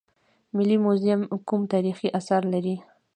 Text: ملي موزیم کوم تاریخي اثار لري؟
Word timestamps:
ملي 0.55 0.77
موزیم 0.85 1.21
کوم 1.47 1.61
تاریخي 1.73 2.07
اثار 2.19 2.41
لري؟ 2.53 2.75